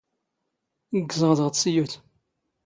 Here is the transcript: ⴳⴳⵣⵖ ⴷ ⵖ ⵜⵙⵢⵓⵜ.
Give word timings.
ⴳⴳⵣⵖ 0.99 1.31
ⴷ 1.39 1.39
ⵖ 1.47 1.49
ⵜⵙⵢⵓⵜ. 1.53 1.91